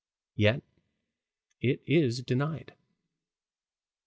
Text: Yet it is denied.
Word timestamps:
Yet 0.33 0.63
it 1.61 1.79
is 1.85 2.23
denied. 2.23 2.73